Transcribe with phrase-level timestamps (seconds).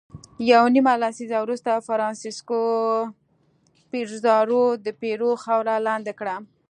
[0.51, 2.61] یوه نیمه لسیزه وروسته فرانسیسکو
[3.91, 6.35] پیزارو د پیرو خاوره لاندې کړه.